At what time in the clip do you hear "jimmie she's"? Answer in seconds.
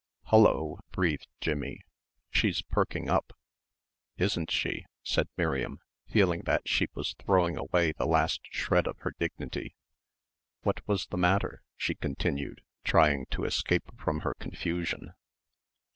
1.41-2.63